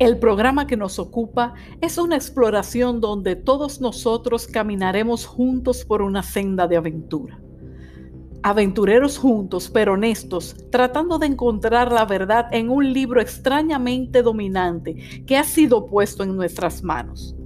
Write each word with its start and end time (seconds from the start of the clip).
El 0.00 0.18
programa 0.18 0.66
que 0.66 0.78
nos 0.78 0.98
ocupa 0.98 1.52
es 1.82 1.98
una 1.98 2.16
exploración 2.16 3.02
donde 3.02 3.36
todos 3.36 3.82
nosotros 3.82 4.46
caminaremos 4.46 5.26
juntos 5.26 5.84
por 5.84 6.00
una 6.00 6.22
senda 6.22 6.66
de 6.66 6.78
aventura. 6.78 7.38
Aventureros 8.42 9.18
juntos, 9.18 9.68
pero 9.68 9.92
honestos, 9.92 10.56
tratando 10.70 11.18
de 11.18 11.26
encontrar 11.26 11.92
la 11.92 12.06
verdad 12.06 12.46
en 12.50 12.70
un 12.70 12.94
libro 12.94 13.20
extrañamente 13.20 14.22
dominante 14.22 15.22
que 15.26 15.36
ha 15.36 15.44
sido 15.44 15.84
puesto 15.84 16.22
en 16.22 16.34
nuestras 16.34 16.82
manos, 16.82 17.36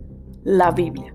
la 0.44 0.70
Biblia. 0.70 1.12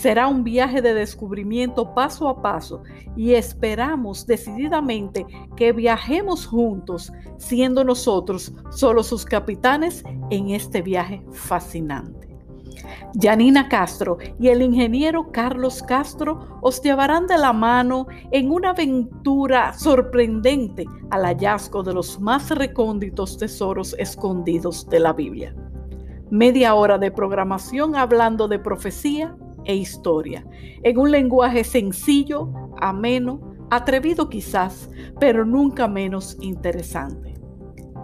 Será 0.00 0.28
un 0.28 0.44
viaje 0.44 0.80
de 0.80 0.94
descubrimiento 0.94 1.92
paso 1.92 2.26
a 2.30 2.40
paso 2.40 2.82
y 3.18 3.34
esperamos 3.34 4.26
decididamente 4.26 5.26
que 5.58 5.74
viajemos 5.74 6.46
juntos, 6.46 7.12
siendo 7.36 7.84
nosotros 7.84 8.50
solo 8.70 9.02
sus 9.02 9.26
capitanes 9.26 10.02
en 10.30 10.52
este 10.52 10.80
viaje 10.80 11.22
fascinante. 11.32 12.34
Janina 13.20 13.68
Castro 13.68 14.16
y 14.38 14.48
el 14.48 14.62
ingeniero 14.62 15.30
Carlos 15.32 15.82
Castro 15.82 16.58
os 16.62 16.80
llevarán 16.80 17.26
de 17.26 17.36
la 17.36 17.52
mano 17.52 18.06
en 18.30 18.50
una 18.50 18.70
aventura 18.70 19.74
sorprendente 19.74 20.86
al 21.10 21.26
hallazgo 21.26 21.82
de 21.82 21.92
los 21.92 22.18
más 22.18 22.48
recónditos 22.48 23.36
tesoros 23.36 23.94
escondidos 23.98 24.88
de 24.88 25.00
la 25.00 25.12
Biblia. 25.12 25.54
Media 26.30 26.74
hora 26.74 26.96
de 26.96 27.10
programación 27.10 27.96
hablando 27.96 28.48
de 28.48 28.60
profecía, 28.60 29.36
e 29.64 29.74
historia, 29.74 30.46
en 30.82 30.98
un 30.98 31.10
lenguaje 31.10 31.64
sencillo, 31.64 32.52
ameno, 32.80 33.56
atrevido 33.70 34.28
quizás, 34.28 34.90
pero 35.18 35.44
nunca 35.44 35.88
menos 35.88 36.36
interesante. 36.40 37.34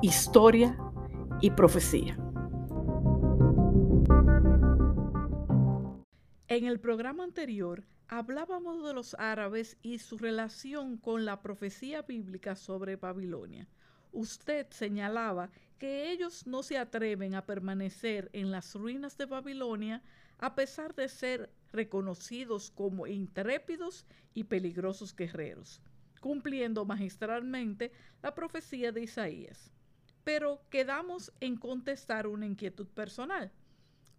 Historia 0.03 0.78
y 1.41 1.50
profecía. 1.50 2.19
En 6.48 6.64
el 6.64 6.78
programa 6.81 7.25
anterior 7.25 7.84
hablábamos 8.09 8.84
de 8.86 8.94
los 8.94 9.14
árabes 9.19 9.77
y 9.83 9.98
su 9.98 10.16
relación 10.16 10.97
con 10.97 11.25
la 11.25 11.42
profecía 11.42 12.03
bíblica 12.03 12.55
sobre 12.55 12.97
Babilonia. 12.97 13.69
Usted 14.12 14.66
señalaba 14.70 15.50
que 15.78 16.11
ellos 16.11 16.47
no 16.47 16.62
se 16.62 16.78
atreven 16.78 17.34
a 17.34 17.44
permanecer 17.44 18.31
en 18.33 18.50
las 18.50 18.75
ruinas 18.75 19.19
de 19.19 19.27
Babilonia 19.27 20.03
a 20.39 20.55
pesar 20.55 20.95
de 20.95 21.09
ser 21.09 21.51
reconocidos 21.73 22.70
como 22.70 23.06
intrépidos 23.06 24.06
y 24.34 24.45
peligrosos 24.45 25.15
guerreros, 25.15 25.81
cumpliendo 26.20 26.84
magistralmente 26.84 27.93
la 28.23 28.34
profecía 28.34 28.93
de 28.93 29.03
Isaías. 29.03 29.70
Pero 30.25 30.61
quedamos 30.70 31.33
en 31.41 31.56
contestar 31.56 32.27
una 32.27 32.47
inquietud 32.47 32.89
personal. 32.89 33.53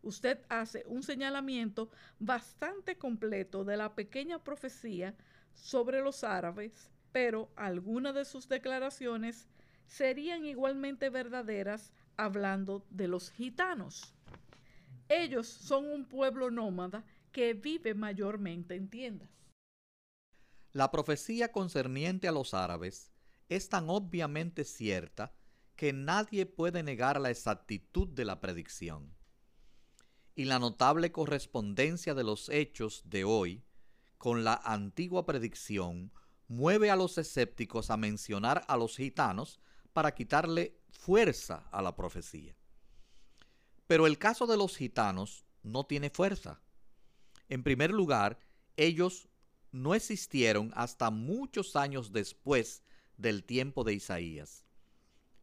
Usted 0.02 0.40
hace 0.48 0.84
un 0.88 1.04
señalamiento 1.04 1.90
bastante 2.20 2.98
completo 2.98 3.66
de 3.66 3.78
la 3.78 3.94
pequeña 3.94 4.40
profecía 4.44 5.16
sobre 5.54 6.02
los 6.02 6.24
árabes, 6.24 6.92
pero 7.12 7.50
algunas 7.56 8.14
de 8.16 8.26
sus 8.26 8.48
declaraciones 8.48 9.48
serían 9.88 10.46
igualmente 10.46 11.09
verdaderas 11.09 11.92
hablando 12.16 12.86
de 12.90 13.08
los 13.08 13.31
gitanos. 13.31 14.17
Ellos 15.09 15.47
son 15.47 15.86
un 15.86 16.05
pueblo 16.05 16.52
nómada 16.52 17.05
que 17.31 17.53
vive 17.53 17.94
mayormente 17.94 18.75
en 18.75 18.89
tiendas. 18.89 19.30
La 20.73 20.91
profecía 20.91 21.52
concerniente 21.52 22.27
a 22.27 22.31
los 22.31 22.53
árabes 22.53 23.11
es 23.50 23.69
tan 23.69 23.89
obviamente 23.89 24.63
cierta 24.63 25.33
que 25.75 25.94
nadie 25.94 26.45
puede 26.45 26.83
negar 26.83 27.22
la 27.22 27.30
exactitud 27.30 28.08
de 28.09 28.25
la 28.25 28.41
predicción. 28.41 29.16
Y 30.35 30.46
la 30.46 30.59
notable 30.59 31.12
correspondencia 31.12 32.13
de 32.13 32.23
los 32.23 32.50
hechos 32.50 33.03
de 33.06 33.23
hoy 33.23 33.63
con 34.17 34.44
la 34.44 34.56
antigua 34.63 35.25
predicción 35.25 36.12
mueve 36.47 36.90
a 36.90 36.96
los 36.96 37.17
escépticos 37.17 37.90
a 37.90 37.97
mencionar 37.97 38.63
a 38.67 38.78
los 38.78 38.97
gitanos 38.97 39.59
para 39.94 40.13
quitarle 40.13 40.79
fuerza 40.90 41.67
a 41.72 41.81
la 41.81 41.96
profecía. 41.96 42.56
Pero 43.88 44.06
el 44.06 44.18
caso 44.18 44.48
de 44.48 44.58
los 44.58 44.78
gitanos 44.78 45.46
no 45.64 45.86
tiene 45.86 46.09
fuerza. 46.09 46.62
En 47.50 47.64
primer 47.64 47.92
lugar, 47.92 48.40
ellos 48.75 49.30
no 49.72 49.96
existieron 49.96 50.72
hasta 50.75 51.09
muchos 51.09 51.75
años 51.75 52.12
después 52.12 52.84
del 53.18 53.44
tiempo 53.44 53.84
de 53.84 53.94
Isaías. 53.94 54.66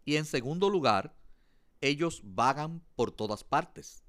Y 0.05 0.17
en 0.17 0.27
segundo 0.27 0.71
lugar, 0.71 1.17
ellos 1.81 2.21
vagan 2.23 2.83
por 2.95 3.11
todas 3.11 3.45
partes. 3.45 4.05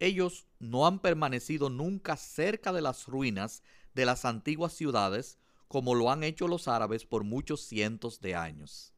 Ellos 0.00 0.46
no 0.58 0.86
han 0.86 1.00
permanecido 1.00 1.70
nunca 1.70 2.16
cerca 2.16 2.72
de 2.72 2.82
las 2.82 3.06
ruinas 3.06 3.62
de 3.94 4.06
las 4.06 4.24
antiguas 4.24 4.72
ciudades 4.72 5.38
como 5.66 5.94
lo 5.94 6.10
han 6.10 6.22
hecho 6.22 6.48
los 6.48 6.68
árabes 6.68 7.04
por 7.04 7.24
muchos 7.24 7.60
cientos 7.62 8.20
de 8.20 8.34
años. 8.34 8.94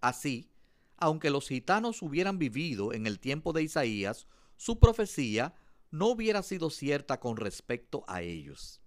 Así, 0.00 0.50
aunque 0.96 1.30
los 1.30 1.48
gitanos 1.48 2.02
hubieran 2.02 2.38
vivido 2.38 2.92
en 2.92 3.06
el 3.06 3.18
tiempo 3.18 3.52
de 3.52 3.62
Isaías, 3.62 4.26
su 4.56 4.78
profecía 4.78 5.54
no 5.90 6.08
hubiera 6.08 6.42
sido 6.42 6.70
cierta 6.70 7.20
con 7.20 7.36
respecto 7.36 8.04
a 8.08 8.22
ellos. 8.22 8.80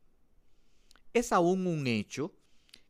Es 1.13 1.31
aún 1.31 1.67
un 1.67 1.87
hecho 1.87 2.35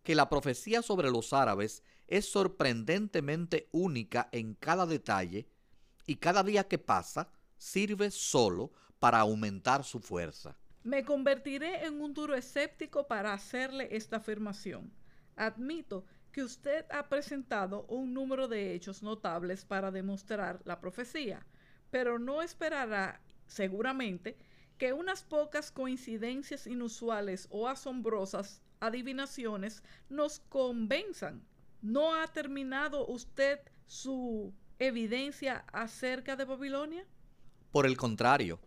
que 0.03 0.15
la 0.15 0.29
profecía 0.29 0.81
sobre 0.81 1.11
los 1.11 1.33
árabes 1.33 1.83
es 2.07 2.29
sorprendentemente 2.29 3.69
única 3.71 4.29
en 4.31 4.55
cada 4.55 4.85
detalle 4.85 5.47
y 6.05 6.15
cada 6.15 6.43
día 6.43 6.67
que 6.67 6.79
pasa 6.79 7.29
sirve 7.57 8.09
solo 8.09 8.71
para 8.99 9.19
aumentar 9.19 9.83
su 9.83 9.99
fuerza. 9.99 10.57
Me 10.83 11.03
convertiré 11.03 11.85
en 11.85 12.01
un 12.01 12.13
duro 12.13 12.35
escéptico 12.35 13.07
para 13.07 13.33
hacerle 13.33 13.89
esta 13.91 14.17
afirmación. 14.17 14.91
Admito 15.35 16.05
que 16.31 16.43
usted 16.43 16.85
ha 16.91 17.09
presentado 17.09 17.85
un 17.87 18.13
número 18.13 18.47
de 18.47 18.73
hechos 18.73 19.03
notables 19.03 19.65
para 19.65 19.91
demostrar 19.91 20.61
la 20.65 20.79
profecía, 20.79 21.45
pero 21.91 22.19
no 22.19 22.41
esperará 22.41 23.21
seguramente 23.47 24.37
que 24.77 24.93
unas 24.93 25.23
pocas 25.23 25.71
coincidencias 25.71 26.65
inusuales 26.65 27.47
o 27.51 27.67
asombrosas 27.67 28.61
adivinaciones 28.79 29.83
nos 30.07 30.39
convenzan. 30.39 31.45
¿No 31.81 32.15
ha 32.15 32.27
terminado 32.27 33.05
usted 33.07 33.59
su 33.85 34.53
evidencia 34.79 35.65
acerca 35.73 36.35
de 36.35 36.45
Babilonia? 36.45 37.05
Por 37.71 37.85
el 37.85 37.97
contrario, 37.97 38.59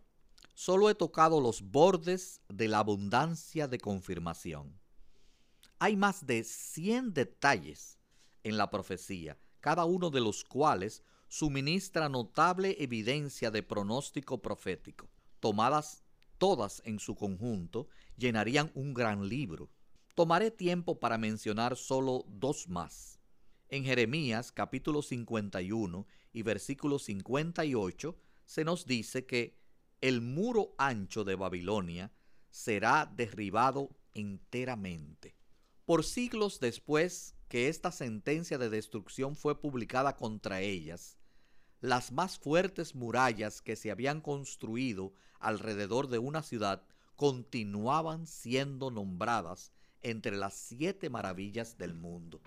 solo 0.55 0.91
he 0.91 0.95
tocado 0.95 1.41
los 1.41 1.63
bordes 1.63 2.41
de 2.49 2.69
la 2.69 2.79
abundancia 2.79 3.69
de 3.69 3.79
confirmación. 3.79 4.82
Hay 5.85 5.97
más 5.97 6.29
de 6.29 6.45
100 6.45 7.13
detalles 7.13 7.99
en 8.45 8.57
la 8.57 8.71
profecía, 8.71 9.37
cada 9.59 9.85
uno 9.85 10.11
de 10.11 10.21
los 10.21 10.45
cuales 10.45 11.03
suministra 11.27 12.09
notable 12.09 12.77
evidencia 12.79 13.51
de 13.51 13.65
pronóstico 13.65 14.41
profético. 14.41 15.11
Tomadas 15.41 16.05
todas 16.39 16.83
en 16.85 17.01
su 17.01 17.17
conjunto, 17.17 17.89
llenarían 18.17 18.71
un 18.75 18.95
gran 18.95 19.29
libro. 19.29 19.71
Tomaré 20.15 20.53
tiempo 20.53 21.01
para 21.01 21.19
mencionar 21.19 21.77
solo 21.77 22.27
dos 22.29 22.69
más. 22.69 23.19
En 23.69 23.85
Jeremías 23.85 24.53
capítulo 24.53 25.03
51 25.03 26.07
y 26.33 26.43
versículo 26.43 27.01
58 27.01 28.17
se 28.45 28.65
nos 28.65 28.87
dice 28.87 29.27
que 29.27 29.59
el 30.01 30.21
muro 30.21 30.77
ancho 30.79 31.25
de 31.25 31.35
Babilonia 31.35 32.13
será 32.51 33.13
derribado 33.17 33.91
enteramente. 34.15 35.42
Por 35.85 36.05
siglos 36.05 36.61
después 36.61 37.35
que 37.49 37.69
esta 37.69 37.91
sentencia 37.91 38.57
de 38.57 38.71
destrucción 38.71 39.35
fue 39.35 39.61
publicada 39.61 40.15
contra 40.15 40.61
ellas, 40.61 41.19
las 41.81 42.13
más 42.13 42.39
fuertes 42.39 42.95
murallas 42.95 43.61
que 43.61 43.75
se 43.75 43.91
habían 43.91 44.21
construido 44.21 45.13
alrededor 45.41 46.07
de 46.07 46.19
una 46.19 46.43
ciudad 46.45 46.87
continuaban 47.17 48.29
siendo 48.29 48.93
nombradas 48.93 49.73
entre 50.03 50.37
las 50.37 50.55
siete 50.55 51.11
maravillas 51.11 51.77
del 51.77 51.95
mundo. 51.95 52.41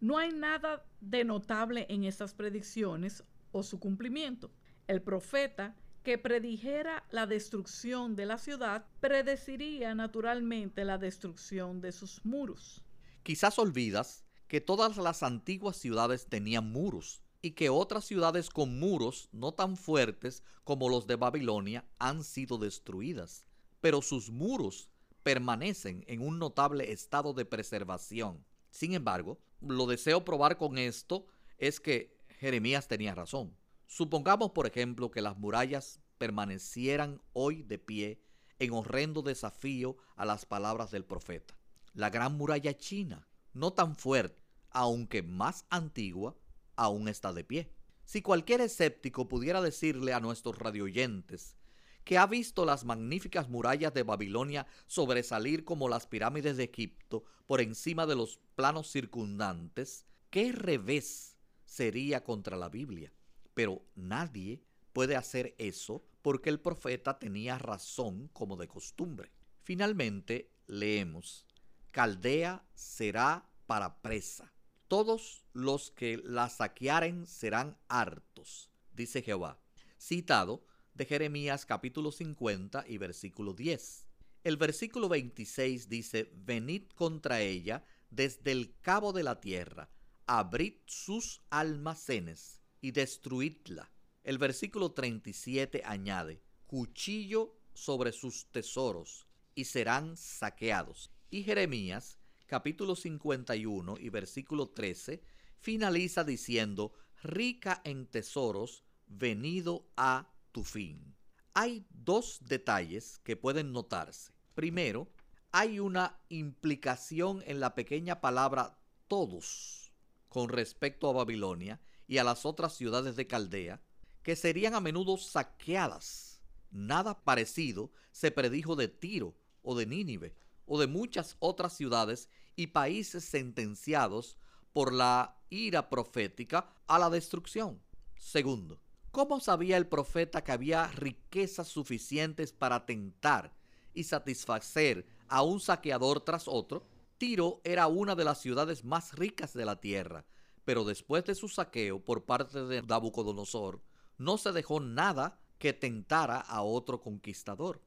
No 0.00 0.18
hay 0.18 0.30
nada 0.30 0.84
de 1.00 1.24
notable 1.24 1.86
en 1.88 2.04
estas 2.04 2.34
predicciones 2.34 3.24
o 3.52 3.62
su 3.62 3.80
cumplimiento. 3.80 4.50
El 4.86 5.00
profeta 5.00 5.74
que 6.02 6.18
predijera 6.18 7.04
la 7.10 7.26
destrucción 7.26 8.16
de 8.16 8.26
la 8.26 8.38
ciudad, 8.38 8.84
predeciría 9.00 9.94
naturalmente 9.94 10.84
la 10.84 10.98
destrucción 10.98 11.80
de 11.80 11.92
sus 11.92 12.24
muros. 12.24 12.82
Quizás 13.22 13.58
olvidas 13.58 14.24
que 14.48 14.60
todas 14.60 14.96
las 14.96 15.22
antiguas 15.22 15.76
ciudades 15.76 16.26
tenían 16.26 16.70
muros 16.70 17.22
y 17.40 17.52
que 17.52 17.70
otras 17.70 18.04
ciudades 18.04 18.50
con 18.50 18.78
muros 18.78 19.28
no 19.32 19.52
tan 19.52 19.76
fuertes 19.76 20.42
como 20.64 20.88
los 20.88 21.06
de 21.06 21.16
Babilonia 21.16 21.84
han 21.98 22.24
sido 22.24 22.58
destruidas, 22.58 23.44
pero 23.80 24.02
sus 24.02 24.30
muros 24.30 24.88
permanecen 25.22 26.04
en 26.06 26.20
un 26.20 26.38
notable 26.38 26.92
estado 26.92 27.32
de 27.32 27.44
preservación. 27.44 28.44
Sin 28.70 28.94
embargo, 28.94 29.38
lo 29.60 29.86
deseo 29.86 30.24
probar 30.24 30.56
con 30.56 30.78
esto 30.78 31.26
es 31.58 31.80
que 31.80 32.16
Jeremías 32.38 32.88
tenía 32.88 33.14
razón 33.14 33.56
Supongamos, 33.92 34.52
por 34.52 34.66
ejemplo, 34.66 35.10
que 35.10 35.20
las 35.20 35.36
murallas 35.36 36.00
permanecieran 36.16 37.20
hoy 37.34 37.62
de 37.62 37.78
pie 37.78 38.22
en 38.58 38.72
horrendo 38.72 39.20
desafío 39.20 39.98
a 40.16 40.24
las 40.24 40.46
palabras 40.46 40.90
del 40.90 41.04
profeta. 41.04 41.52
La 41.94 42.10
gran 42.10 42.36
muralla 42.36 42.76
china, 42.76 43.28
no 43.52 43.72
tan 43.72 43.96
fuerte, 43.96 44.42
aunque 44.70 45.22
más 45.22 45.66
antigua, 45.68 46.36
aún 46.76 47.08
está 47.08 47.32
de 47.32 47.44
pie. 47.44 47.72
Si 48.04 48.22
cualquier 48.22 48.60
escéptico 48.60 49.28
pudiera 49.28 49.60
decirle 49.60 50.12
a 50.12 50.20
nuestros 50.20 50.58
radioyentes 50.58 51.56
que 52.04 52.18
ha 52.18 52.26
visto 52.26 52.64
las 52.64 52.84
magníficas 52.84 53.48
murallas 53.48 53.94
de 53.94 54.02
Babilonia 54.02 54.66
sobresalir 54.86 55.64
como 55.64 55.88
las 55.88 56.06
pirámides 56.06 56.56
de 56.56 56.64
Egipto 56.64 57.24
por 57.46 57.60
encima 57.60 58.06
de 58.06 58.16
los 58.16 58.40
planos 58.56 58.90
circundantes, 58.90 60.06
¿qué 60.30 60.52
revés 60.52 61.36
sería 61.64 62.24
contra 62.24 62.56
la 62.56 62.68
Biblia? 62.68 63.12
Pero 63.54 63.82
nadie 63.94 64.62
puede 64.92 65.16
hacer 65.16 65.54
eso 65.58 66.04
porque 66.22 66.50
el 66.50 66.60
profeta 66.60 67.18
tenía 67.18 67.58
razón 67.58 68.28
como 68.32 68.56
de 68.56 68.68
costumbre. 68.68 69.30
Finalmente 69.62 70.50
leemos, 70.66 71.46
Caldea 71.92 72.64
será 72.74 73.46
para 73.66 74.00
presa. 74.00 74.50
Todos 74.88 75.44
los 75.52 75.90
que 75.90 76.16
la 76.24 76.48
saquearen 76.48 77.26
serán 77.26 77.76
hartos, 77.86 78.70
dice 78.94 79.20
Jehová. 79.20 79.60
Citado 79.98 80.64
de 80.94 81.04
Jeremías 81.04 81.66
capítulo 81.66 82.10
50 82.10 82.86
y 82.88 82.96
versículo 82.96 83.52
10. 83.52 84.06
El 84.42 84.56
versículo 84.56 85.10
26 85.10 85.90
dice, 85.90 86.32
Venid 86.34 86.84
contra 86.94 87.42
ella 87.42 87.84
desde 88.08 88.52
el 88.52 88.74
cabo 88.80 89.12
de 89.12 89.24
la 89.24 89.38
tierra, 89.40 89.90
abrid 90.26 90.76
sus 90.86 91.42
almacenes 91.50 92.62
y 92.80 92.92
destruidla. 92.92 93.92
El 94.24 94.38
versículo 94.38 94.92
37 94.92 95.82
añade, 95.84 96.40
cuchillo 96.66 97.54
sobre 97.74 98.12
sus 98.12 98.46
tesoros 98.46 99.26
y 99.54 99.66
serán 99.66 100.16
saqueados. 100.16 101.11
Y 101.32 101.44
Jeremías 101.44 102.18
capítulo 102.44 102.94
51 102.94 103.96
y 103.98 104.10
versículo 104.10 104.68
13 104.68 105.22
finaliza 105.60 106.24
diciendo, 106.24 106.92
rica 107.22 107.80
en 107.84 108.06
tesoros, 108.06 108.84
venido 109.06 109.88
a 109.96 110.30
tu 110.52 110.62
fin. 110.62 111.16
Hay 111.54 111.86
dos 111.88 112.40
detalles 112.42 113.18
que 113.24 113.36
pueden 113.36 113.72
notarse. 113.72 114.34
Primero, 114.54 115.10
hay 115.52 115.80
una 115.80 116.20
implicación 116.28 117.42
en 117.46 117.60
la 117.60 117.74
pequeña 117.74 118.20
palabra 118.20 118.78
todos 119.08 119.90
con 120.28 120.50
respecto 120.50 121.08
a 121.08 121.14
Babilonia 121.14 121.80
y 122.06 122.18
a 122.18 122.24
las 122.24 122.44
otras 122.44 122.76
ciudades 122.76 123.16
de 123.16 123.26
Caldea, 123.26 123.80
que 124.22 124.36
serían 124.36 124.74
a 124.74 124.80
menudo 124.80 125.16
saqueadas. 125.16 126.42
Nada 126.70 127.24
parecido 127.24 127.90
se 128.10 128.30
predijo 128.30 128.76
de 128.76 128.88
Tiro 128.88 129.34
o 129.62 129.74
de 129.74 129.86
Nínive 129.86 130.42
o 130.72 130.78
de 130.78 130.86
muchas 130.86 131.36
otras 131.38 131.74
ciudades 131.74 132.30
y 132.56 132.68
países 132.68 133.26
sentenciados 133.26 134.38
por 134.72 134.94
la 134.94 135.36
ira 135.50 135.90
profética 135.90 136.72
a 136.86 136.98
la 136.98 137.10
destrucción. 137.10 137.82
Segundo, 138.16 138.80
¿cómo 139.10 139.38
sabía 139.38 139.76
el 139.76 139.86
profeta 139.86 140.42
que 140.42 140.50
había 140.50 140.86
riquezas 140.86 141.68
suficientes 141.68 142.54
para 142.54 142.86
tentar 142.86 143.52
y 143.92 144.04
satisfacer 144.04 145.04
a 145.28 145.42
un 145.42 145.60
saqueador 145.60 146.20
tras 146.20 146.48
otro? 146.48 146.86
Tiro 147.18 147.60
era 147.64 147.86
una 147.86 148.14
de 148.14 148.24
las 148.24 148.40
ciudades 148.40 148.82
más 148.82 149.12
ricas 149.12 149.52
de 149.52 149.66
la 149.66 149.78
tierra, 149.78 150.24
pero 150.64 150.84
después 150.84 151.22
de 151.26 151.34
su 151.34 151.48
saqueo 151.48 152.02
por 152.02 152.24
parte 152.24 152.64
de 152.64 152.80
Nabucodonosor, 152.80 153.82
no 154.16 154.38
se 154.38 154.52
dejó 154.52 154.80
nada 154.80 155.38
que 155.58 155.74
tentara 155.74 156.38
a 156.40 156.62
otro 156.62 157.02
conquistador. 157.02 157.82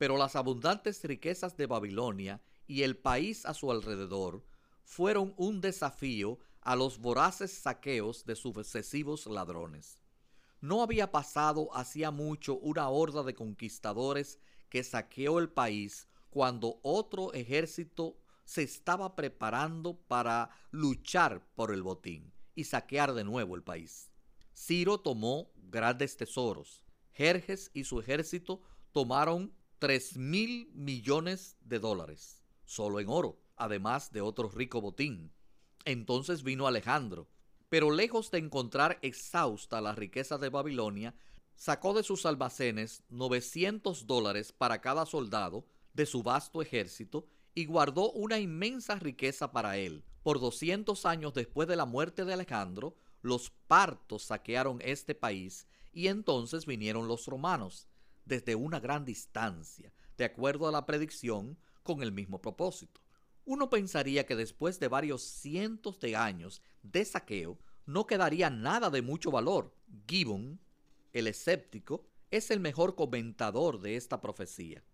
Pero 0.00 0.16
las 0.16 0.34
abundantes 0.34 1.04
riquezas 1.04 1.58
de 1.58 1.66
Babilonia 1.66 2.40
y 2.66 2.84
el 2.84 2.96
país 2.96 3.44
a 3.44 3.52
su 3.52 3.70
alrededor 3.70 4.42
fueron 4.82 5.34
un 5.36 5.60
desafío 5.60 6.38
a 6.62 6.74
los 6.74 6.98
voraces 6.98 7.52
saqueos 7.52 8.24
de 8.24 8.34
sucesivos 8.34 9.26
ladrones. 9.26 10.00
No 10.62 10.82
había 10.82 11.12
pasado 11.12 11.68
hacía 11.76 12.10
mucho 12.10 12.56
una 12.60 12.88
horda 12.88 13.22
de 13.24 13.34
conquistadores 13.34 14.38
que 14.70 14.82
saqueó 14.84 15.38
el 15.38 15.50
país 15.50 16.08
cuando 16.30 16.80
otro 16.82 17.34
ejército 17.34 18.16
se 18.46 18.62
estaba 18.62 19.14
preparando 19.14 19.98
para 20.08 20.48
luchar 20.70 21.46
por 21.54 21.74
el 21.74 21.82
botín 21.82 22.32
y 22.54 22.64
saquear 22.64 23.12
de 23.12 23.24
nuevo 23.24 23.54
el 23.54 23.62
país. 23.62 24.10
Ciro 24.56 24.98
tomó 24.98 25.52
grandes 25.56 26.16
tesoros. 26.16 26.86
Jerjes 27.12 27.70
y 27.74 27.84
su 27.84 28.00
ejército 28.00 28.62
tomaron 28.92 29.59
tres 29.80 30.18
mil 30.18 30.70
millones 30.74 31.56
de 31.62 31.78
dólares, 31.78 32.44
solo 32.66 33.00
en 33.00 33.08
oro, 33.08 33.40
además 33.56 34.12
de 34.12 34.20
otro 34.20 34.50
rico 34.50 34.82
botín. 34.82 35.32
Entonces 35.86 36.42
vino 36.42 36.66
Alejandro, 36.66 37.30
pero 37.70 37.90
lejos 37.90 38.30
de 38.30 38.38
encontrar 38.38 38.98
exhausta 39.00 39.80
la 39.80 39.94
riqueza 39.94 40.36
de 40.36 40.50
Babilonia, 40.50 41.14
sacó 41.56 41.94
de 41.94 42.02
sus 42.02 42.26
almacenes 42.26 43.04
900 43.08 44.06
dólares 44.06 44.52
para 44.52 44.82
cada 44.82 45.06
soldado 45.06 45.64
de 45.94 46.04
su 46.04 46.22
vasto 46.22 46.60
ejército 46.60 47.26
y 47.54 47.64
guardó 47.64 48.12
una 48.12 48.38
inmensa 48.38 48.96
riqueza 48.96 49.50
para 49.50 49.78
él. 49.78 50.04
Por 50.22 50.40
200 50.40 51.06
años 51.06 51.32
después 51.32 51.66
de 51.66 51.76
la 51.76 51.86
muerte 51.86 52.26
de 52.26 52.34
Alejandro, 52.34 52.96
los 53.22 53.48
partos 53.66 54.24
saquearon 54.24 54.78
este 54.82 55.14
país 55.14 55.66
y 55.90 56.08
entonces 56.08 56.66
vinieron 56.66 57.08
los 57.08 57.24
romanos 57.24 57.88
desde 58.24 58.54
una 58.54 58.80
gran 58.80 59.04
distancia, 59.04 59.92
de 60.16 60.24
acuerdo 60.24 60.68
a 60.68 60.72
la 60.72 60.86
predicción, 60.86 61.58
con 61.82 62.02
el 62.02 62.12
mismo 62.12 62.40
propósito. 62.40 63.00
Uno 63.44 63.70
pensaría 63.70 64.26
que 64.26 64.36
después 64.36 64.78
de 64.78 64.88
varios 64.88 65.22
cientos 65.22 65.98
de 65.98 66.14
años 66.14 66.62
de 66.82 67.04
saqueo, 67.04 67.58
no 67.86 68.06
quedaría 68.06 68.50
nada 68.50 68.90
de 68.90 69.02
mucho 69.02 69.30
valor. 69.30 69.74
Gibbon, 70.06 70.60
el 71.12 71.26
escéptico, 71.26 72.06
es 72.30 72.50
el 72.50 72.60
mejor 72.60 72.94
comentador 72.94 73.80
de 73.80 73.96
esta 73.96 74.20
profecía. 74.20 74.84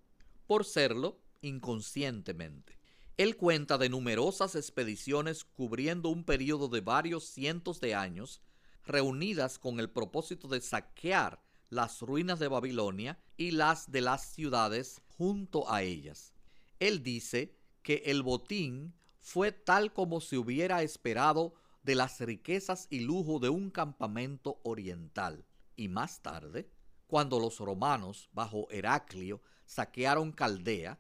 Por 0.47 0.65
serlo, 0.65 1.21
inconscientemente. 1.43 2.79
Él 3.17 3.37
cuenta 3.37 3.79
de 3.79 3.89
numerosas 3.89 4.55
expediciones 4.55 5.45
cubriendo 5.45 6.09
un 6.09 6.25
periodo 6.25 6.69
de 6.69 6.81
varios 6.81 7.25
cientos 7.25 7.81
de 7.81 7.95
años, 7.95 8.41
reunidas 8.85 9.59
con 9.59 9.81
el 9.81 9.91
propósito 9.91 10.49
de 10.49 10.61
saquear 10.61 11.43
las 11.69 12.01
ruinas 12.01 12.39
de 12.39 12.49
Babilonia 12.49 13.19
y 13.37 13.51
las 13.53 13.91
de 13.91 14.01
las 14.01 14.33
ciudades 14.33 15.01
junto 15.17 15.71
a 15.71 15.83
ellas. 15.83 16.33
Él 16.79 17.03
dice 17.03 17.57
que 17.83 18.03
el 18.07 18.23
botín 18.23 18.95
fue 19.21 19.53
tal 19.53 19.93
como 19.93 20.21
se 20.21 20.39
hubiera 20.39 20.83
esperado 20.83 21.55
de 21.83 21.95
las 21.95 22.21
riquezas 22.21 22.87
y 22.91 23.01
lujo 23.01 23.39
de 23.39 23.49
un 23.49 23.71
campamento 23.71 24.61
oriental. 24.63 25.45
Y 25.77 25.89
más 25.89 26.21
tarde, 26.23 26.71
cuando 27.07 27.39
los 27.39 27.59
romanos, 27.59 28.29
bajo 28.33 28.69
Heraclio, 28.71 29.41
saquearon 29.65 30.33
Caldea, 30.33 30.99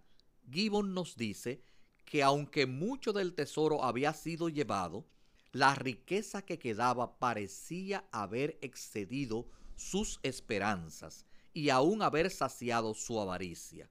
Gibbon 0.51 0.95
nos 0.95 1.17
dice 1.17 1.63
que 2.05 2.23
aunque 2.23 2.67
mucho 2.67 3.13
del 3.13 3.35
tesoro 3.35 3.83
había 3.83 4.13
sido 4.13 4.49
llevado, 4.49 5.07
la 5.53 5.75
riqueza 5.75 6.43
que 6.43 6.59
quedaba 6.59 7.19
parecía 7.19 8.07
haber 8.13 8.59
excedido 8.61 9.49
sus 9.77 10.19
esperanzas 10.23 11.25
y 11.53 11.71
aún 11.71 12.03
haber 12.03 12.31
saciado 12.31 12.95
su 12.95 13.21
avaricia. 13.21 13.89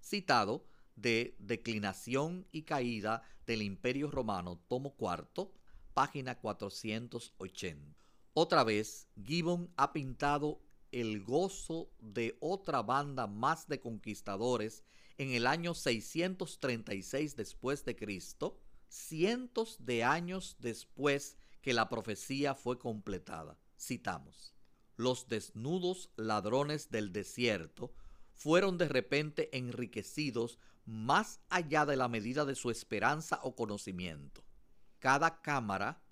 Citado 0.00 0.64
de 0.96 1.36
Declinación 1.38 2.46
y 2.52 2.62
Caída 2.62 3.22
del 3.46 3.62
Imperio 3.62 4.10
Romano, 4.10 4.60
tomo 4.68 4.94
cuarto, 4.94 5.52
página 5.94 6.38
480. 6.38 7.96
Otra 8.34 8.62
vez, 8.62 9.08
Gibbon 9.24 9.72
ha 9.76 9.92
pintado 9.92 10.60
el 10.92 11.22
gozo 11.22 11.90
de 12.00 12.36
otra 12.40 12.82
banda 12.82 13.26
más 13.26 13.68
de 13.68 13.80
conquistadores 13.80 14.84
en 15.18 15.30
el 15.30 15.46
año 15.46 15.74
636 15.74 17.36
después 17.36 17.84
de 17.84 17.96
Cristo, 17.96 18.58
cientos 18.88 19.76
de 19.80 20.04
años 20.04 20.56
después 20.60 21.36
que 21.60 21.74
la 21.74 21.88
profecía 21.88 22.54
fue 22.54 22.78
completada. 22.78 23.58
Citamos, 23.76 24.54
los 24.98 25.28
desnudos 25.28 26.10
ladrones 26.16 26.90
del 26.90 27.12
desierto 27.12 27.92
fueron 28.34 28.78
de 28.78 28.88
repente 28.88 29.56
enriquecidos 29.56 30.58
más 30.84 31.40
allá 31.48 31.86
de 31.86 31.96
la 31.96 32.08
medida 32.08 32.44
de 32.44 32.56
su 32.56 32.70
esperanza 32.70 33.38
o 33.44 33.54
conocimiento. 33.54 34.42
Cada 34.98 35.40
cámara 35.40 36.02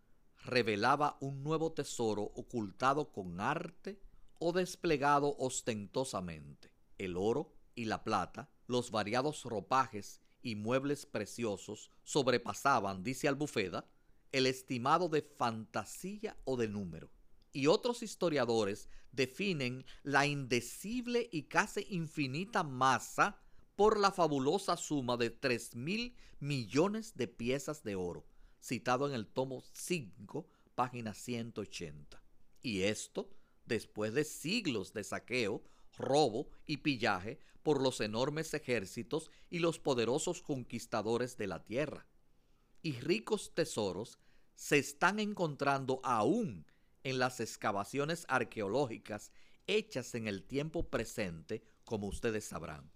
revelaba 0.45 1.19
un 1.21 1.43
nuevo 1.43 1.73
tesoro 1.73 2.23
ocultado 2.23 3.11
con 3.11 3.41
arte 3.41 4.01
o 4.39 4.53
desplegado 4.53 5.35
ostentosamente. 5.39 6.71
El 6.97 7.17
oro 7.17 7.53
y 7.75 7.87
la 7.87 8.05
plata 8.05 8.51
los 8.69 8.93
variados 8.93 9.43
ropajes 9.43 10.21
y 10.43 10.55
muebles 10.55 11.07
preciosos 11.07 11.91
sobrepasaban, 12.05 13.03
dice 13.03 13.27
Albufeda, 13.27 13.85
el 14.31 14.47
estimado 14.47 15.09
de 15.09 15.23
fantasía 15.23 16.37
o 16.45 16.57
de 16.57 16.69
número. 16.69 17.11
Y 17.57 17.69
otros 17.69 18.03
historiadores 18.03 18.91
definen 19.13 19.87
la 20.03 20.27
indecible 20.27 21.27
y 21.33 21.45
casi 21.45 21.87
infinita 21.89 22.63
masa 22.63 23.41
por 23.77 23.99
la 23.99 24.13
fabulosa 24.13 24.77
suma 24.77 25.17
de 25.17 25.31
3 25.31 25.75
mil 25.75 26.15
millones 26.39 27.17
de 27.17 27.29
piezas 27.29 27.83
de 27.83 27.95
oro, 27.97 28.27
citado 28.63 29.09
en 29.09 29.15
el 29.15 29.27
tomo 29.27 29.63
5, 29.73 30.47
página 30.75 31.15
180. 31.15 32.23
Y 32.61 32.83
esto 32.83 33.31
después 33.65 34.13
de 34.13 34.25
siglos 34.25 34.93
de 34.93 35.03
saqueo, 35.03 35.65
robo 35.97 36.51
y 36.67 36.77
pillaje 36.77 37.39
por 37.63 37.81
los 37.81 38.03
enormes 38.03 38.53
ejércitos 38.53 39.31
y 39.49 39.61
los 39.61 39.79
poderosos 39.79 40.43
conquistadores 40.43 41.39
de 41.39 41.47
la 41.47 41.65
tierra. 41.65 42.07
Y 42.83 43.01
ricos 43.01 43.55
tesoros 43.55 44.19
se 44.55 44.77
están 44.77 45.21
encontrando 45.21 46.01
aún 46.05 46.67
en 47.07 47.21
las 47.21 47.39
excavaciones 47.39 48.27
arqueológicas 48.29 49.31
hechas 49.69 50.17
en 50.17 50.27
el 50.27 50.43
tiempo 50.43 50.91
presente, 50.91 51.63
como 51.85 52.09
ustedes 52.09 52.47
sabrán. 52.47 52.91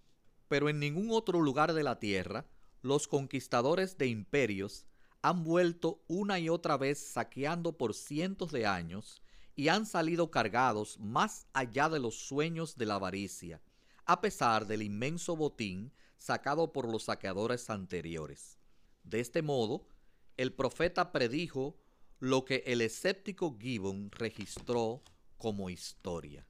Pero 0.49 0.67
en 0.67 0.81
ningún 0.81 1.11
otro 1.11 1.39
lugar 1.39 1.71
de 1.71 1.83
la 1.83 1.97
tierra, 1.97 2.45
los 2.81 3.07
conquistadores 3.07 3.97
de 3.97 4.07
imperios 4.07 4.85
han 5.21 5.45
vuelto 5.45 6.03
una 6.09 6.39
y 6.39 6.49
otra 6.49 6.75
vez 6.75 6.99
saqueando 6.99 7.77
por 7.77 7.93
cientos 7.93 8.51
de 8.51 8.65
años 8.65 9.21
y 9.55 9.69
han 9.69 9.85
salido 9.85 10.29
cargados 10.29 10.99
más 10.99 11.47
allá 11.53 11.87
de 11.87 12.01
los 12.01 12.15
sueños 12.15 12.75
de 12.75 12.87
la 12.87 12.95
avaricia, 12.95 13.61
a 14.03 14.19
pesar 14.19 14.67
del 14.67 14.81
inmenso 14.81 15.37
botín 15.37 15.93
sacado 16.17 16.73
por 16.73 16.91
los 16.91 17.03
saqueadores 17.03 17.69
anteriores. 17.69 18.59
De 19.05 19.21
este 19.21 19.41
modo, 19.41 19.87
el 20.35 20.51
profeta 20.51 21.13
predijo 21.13 21.77
lo 22.21 22.45
que 22.45 22.63
el 22.67 22.81
escéptico 22.81 23.57
Gibbon 23.59 24.11
registró 24.11 25.01
como 25.39 25.71
historia. 25.71 26.45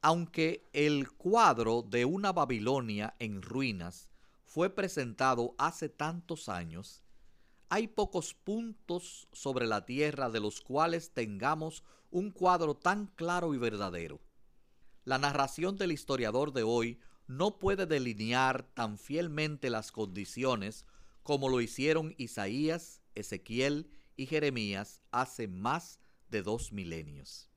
Aunque 0.00 0.70
el 0.72 1.10
cuadro 1.10 1.82
de 1.82 2.04
una 2.04 2.32
Babilonia 2.32 3.16
en 3.18 3.42
ruinas 3.42 4.08
fue 4.44 4.70
presentado 4.70 5.56
hace 5.58 5.88
tantos 5.88 6.48
años, 6.48 7.02
hay 7.68 7.88
pocos 7.88 8.34
puntos 8.34 9.26
sobre 9.32 9.66
la 9.66 9.86
tierra 9.86 10.30
de 10.30 10.38
los 10.38 10.60
cuales 10.60 11.10
tengamos 11.12 11.82
un 12.12 12.30
cuadro 12.30 12.76
tan 12.76 13.08
claro 13.08 13.54
y 13.54 13.58
verdadero. 13.58 14.20
La 15.04 15.18
narración 15.18 15.76
del 15.76 15.90
historiador 15.90 16.52
de 16.52 16.62
hoy 16.62 17.00
no 17.26 17.58
puede 17.58 17.86
delinear 17.86 18.62
tan 18.62 18.98
fielmente 18.98 19.68
las 19.68 19.90
condiciones 19.90 20.86
como 21.24 21.48
lo 21.48 21.60
hicieron 21.60 22.14
Isaías, 22.18 23.02
Ezequiel 23.16 23.90
y 24.16 24.26
Jeremías 24.26 25.00
hace 25.10 25.48
más 25.48 26.00
de 26.30 26.42
dos 26.42 26.72
milenios. 26.72 27.48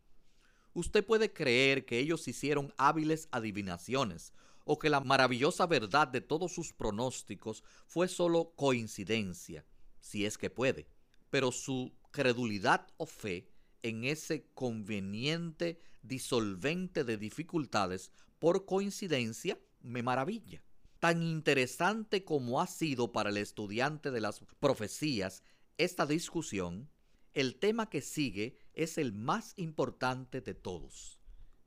Usted 0.73 1.05
puede 1.05 1.31
creer 1.31 1.85
que 1.85 1.99
ellos 1.99 2.27
hicieron 2.27 2.73
hábiles 2.77 3.29
adivinaciones 3.31 4.33
o 4.65 4.77
que 4.77 4.89
la 4.89 4.99
maravillosa 4.99 5.65
verdad 5.67 6.07
de 6.07 6.21
todos 6.21 6.53
sus 6.53 6.73
pronósticos 6.73 7.63
fue 7.87 8.07
solo 8.07 8.51
coincidencia, 8.55 9.65
si 10.01 10.25
es 10.25 10.37
que 10.37 10.49
puede, 10.49 10.87
pero 11.29 11.51
su 11.51 11.93
credulidad 12.11 12.87
o 12.97 13.05
fe 13.05 13.47
en 13.83 14.03
ese 14.03 14.47
conveniente 14.53 15.79
disolvente 16.01 17.03
de 17.03 17.17
dificultades 17.17 18.11
por 18.39 18.65
coincidencia 18.65 19.59
me 19.81 20.03
maravilla. 20.03 20.63
Tan 20.99 21.21
interesante 21.21 22.23
como 22.23 22.59
ha 22.59 22.67
sido 22.67 23.11
para 23.11 23.29
el 23.29 23.37
estudiante 23.37 24.11
de 24.11 24.21
las 24.21 24.41
profecías 24.59 25.43
esta 25.77 26.05
discusión, 26.05 26.89
el 27.33 27.57
tema 27.57 27.89
que 27.89 28.01
sigue 28.01 28.57
es 28.73 28.97
el 28.97 29.13
más 29.13 29.53
importante 29.57 30.41
de 30.41 30.53
todos. 30.53 31.19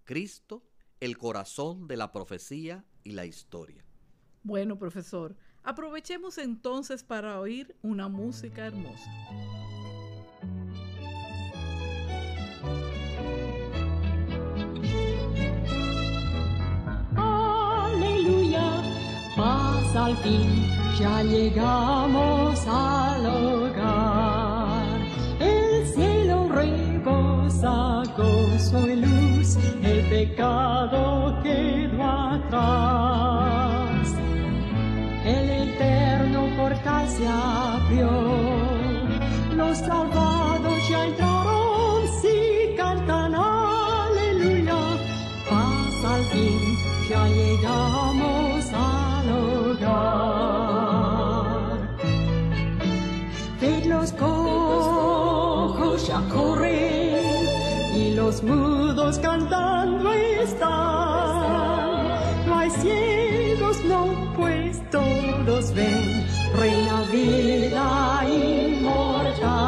Cristo, 0.04 0.66
el 1.00 1.18
corazón 1.18 1.86
de 1.86 1.96
la 1.96 2.10
profecía 2.10 2.84
y 3.04 3.12
la 3.12 3.26
historia. 3.26 3.84
Bueno, 4.42 4.78
profesor, 4.78 5.36
aprovechemos 5.62 6.38
entonces 6.38 7.04
para 7.04 7.38
oír 7.38 7.76
una 7.82 8.08
música 8.08 8.66
hermosa. 8.66 9.10
Aleluya, 17.14 18.82
paz 19.36 19.96
al 19.96 20.16
fin, 20.18 20.64
ya 20.98 21.22
llegamos 21.22 22.58
al 22.66 23.26
hogar. 23.26 23.67
Gozo 28.58 28.88
y 28.88 28.96
luz, 28.96 29.56
el 29.82 30.00
pecado 30.08 31.38
quedó 31.44 32.02
atrás. 32.32 34.08
El 35.24 35.50
eterno 35.68 36.48
portal 36.56 37.08
se 37.08 37.26
abrió, 37.28 38.10
los 39.54 39.78
salvados 39.78 40.37
mudos 58.42 59.18
cantando 59.18 60.12
están. 60.12 60.68
No 62.46 62.58
hay 62.58 62.70
ciegos, 62.70 63.84
no, 63.84 64.32
pues 64.36 64.82
todos 64.90 65.72
ven, 65.74 66.26
reina 66.56 67.02
vida 67.12 68.22
inmortal. 68.28 69.66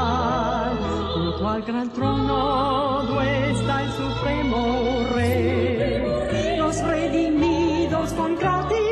Junto 1.15 1.49
al 1.49 1.62
gran 1.62 1.91
trono 1.93 3.21
está 3.23 3.83
el 3.83 3.93
supremo 3.93 5.07
rey. 5.15 6.59
Los 6.59 6.83
redimidos 6.83 8.12
con 8.12 8.37
gratitud 8.37 8.90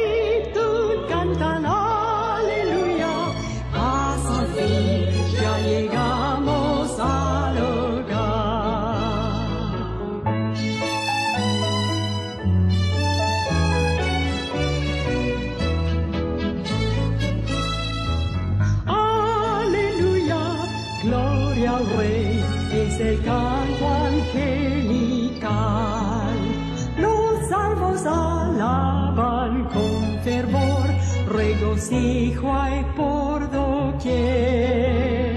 regocijo 31.79 32.53
hay 32.53 32.85
por 32.97 33.49
doquier. 33.51 35.37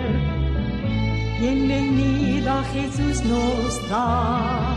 Bienvenida 1.39 2.63
Jesús 2.73 3.23
nos 3.25 3.89
da, 3.89 4.75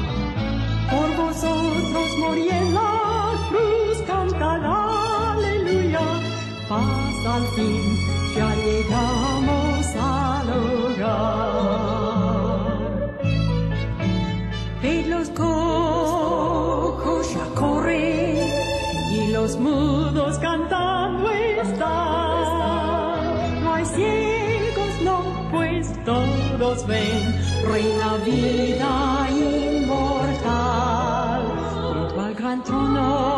por 0.91 1.17
vosotros 1.17 2.19
morí 2.19 2.49
en 2.51 2.75
la 2.75 3.33
cruz, 3.49 4.03
cantad 4.07 4.63
aleluya, 4.65 6.01
paz 6.69 7.27
al 7.35 7.47
fin, 7.57 7.99
ya 8.37 8.55
llegamos 8.57 9.87
al 9.97 10.51
hogar. 10.61 11.95
Ved 14.83 15.07
los 15.07 15.31
cojos 15.31 17.35
ya 17.35 17.47
corren 17.55 18.51
y 19.13 19.29
los 19.33 19.57
mudos 19.57 20.39
cantando 20.39 20.94
están. 21.69 23.65
No 23.65 23.75
hay 23.75 23.85
ciegos, 23.87 25.01
no, 25.03 25.49
pues 25.51 25.93
todos 26.05 26.87
ven, 26.87 27.35
reina 27.71 28.17
vida 28.25 29.29
inmortal. 29.31 30.63
Junto 31.83 32.21
al 32.21 32.35
gran 32.35 32.63
trono 32.63 33.34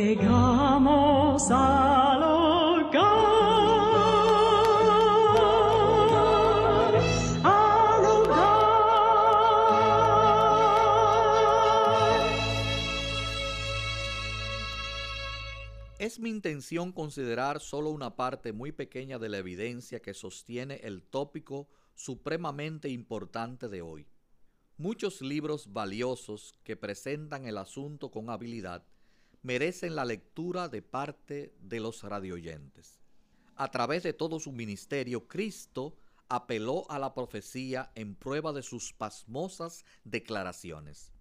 Llegamos 0.00 1.50
al. 1.50 2.00
Es 15.98 16.18
mi 16.18 16.30
intención 16.30 16.92
considerar 16.92 17.60
solo 17.60 17.90
una 17.90 18.16
parte 18.16 18.54
muy 18.54 18.72
pequeña 18.72 19.18
de 19.18 19.28
la 19.28 19.36
evidencia 19.36 20.00
que 20.00 20.14
sostiene 20.14 20.76
el 20.82 21.02
tópico 21.02 21.68
supremamente 21.94 22.88
importante 22.88 23.68
de 23.68 23.82
hoy. 23.82 24.06
Muchos 24.78 25.20
libros 25.20 25.74
valiosos 25.74 26.54
que 26.64 26.74
presentan 26.74 27.44
el 27.44 27.58
asunto 27.58 28.10
con 28.10 28.30
habilidad 28.30 28.82
merecen 29.42 29.94
la 29.94 30.04
lectura 30.04 30.68
de 30.68 30.82
parte 30.82 31.54
de 31.60 31.80
los 31.80 32.02
radioyentes. 32.02 33.00
A 33.56 33.70
través 33.70 34.02
de 34.02 34.12
todo 34.12 34.40
su 34.40 34.52
ministerio, 34.52 35.28
Cristo 35.28 35.96
apeló 36.28 36.90
a 36.90 36.98
la 36.98 37.14
profecía 37.14 37.90
en 37.94 38.14
prueba 38.14 38.52
de 38.52 38.62
sus 38.62 38.92
pasmosas 38.92 39.84
declaraciones. 40.04 41.12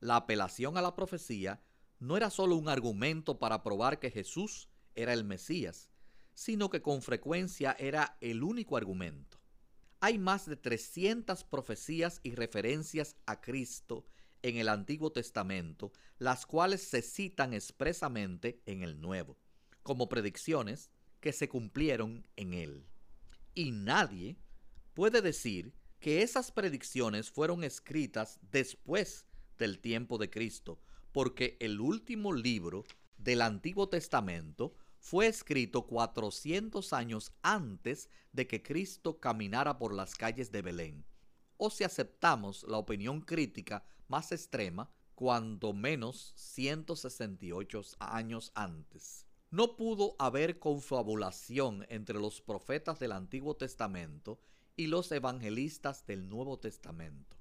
La 0.00 0.16
apelación 0.16 0.76
a 0.76 0.82
la 0.82 0.94
profecía 0.94 1.62
no 1.98 2.16
era 2.16 2.30
solo 2.30 2.56
un 2.56 2.68
argumento 2.68 3.38
para 3.38 3.62
probar 3.62 3.98
que 3.98 4.10
Jesús 4.10 4.68
era 4.94 5.12
el 5.12 5.24
Mesías, 5.24 5.90
sino 6.34 6.68
que 6.68 6.82
con 6.82 7.00
frecuencia 7.00 7.76
era 7.78 8.18
el 8.20 8.42
único 8.42 8.76
argumento. 8.76 9.38
Hay 10.00 10.18
más 10.18 10.46
de 10.46 10.56
300 10.56 11.44
profecías 11.44 12.20
y 12.22 12.34
referencias 12.34 13.16
a 13.24 13.40
Cristo 13.40 14.04
en 14.42 14.56
el 14.56 14.68
Antiguo 14.68 15.12
Testamento, 15.12 15.92
las 16.18 16.46
cuales 16.46 16.82
se 16.82 17.02
citan 17.02 17.52
expresamente 17.54 18.60
en 18.66 18.82
el 18.82 19.00
Nuevo, 19.00 19.36
como 19.82 20.08
predicciones 20.08 20.90
que 21.20 21.32
se 21.32 21.48
cumplieron 21.48 22.26
en 22.36 22.54
él. 22.54 22.86
Y 23.54 23.72
nadie 23.72 24.36
puede 24.94 25.22
decir 25.22 25.74
que 25.98 26.22
esas 26.22 26.52
predicciones 26.52 27.30
fueron 27.30 27.64
escritas 27.64 28.38
después 28.50 29.26
del 29.58 29.78
tiempo 29.80 30.18
de 30.18 30.30
Cristo, 30.30 30.78
porque 31.12 31.56
el 31.60 31.80
último 31.80 32.32
libro 32.32 32.84
del 33.16 33.42
Antiguo 33.42 33.88
Testamento 33.88 34.74
fue 34.98 35.26
escrito 35.26 35.86
400 35.86 36.92
años 36.92 37.32
antes 37.42 38.10
de 38.32 38.46
que 38.46 38.62
Cristo 38.62 39.18
caminara 39.20 39.78
por 39.78 39.94
las 39.94 40.14
calles 40.14 40.50
de 40.50 40.62
Belén. 40.62 41.04
O 41.56 41.70
si 41.70 41.84
aceptamos 41.84 42.64
la 42.64 42.76
opinión 42.76 43.20
crítica 43.20 43.84
más 44.08 44.32
extrema, 44.32 44.90
cuando 45.14 45.72
menos 45.72 46.32
168 46.36 47.82
años 47.98 48.52
antes. 48.54 49.26
No 49.50 49.76
pudo 49.76 50.16
haber 50.18 50.58
confabulación 50.58 51.86
entre 51.88 52.18
los 52.18 52.40
profetas 52.40 52.98
del 52.98 53.12
Antiguo 53.12 53.56
Testamento 53.56 54.38
y 54.76 54.88
los 54.88 55.10
evangelistas 55.12 56.04
del 56.06 56.28
Nuevo 56.28 56.58
Testamento. 56.58 57.36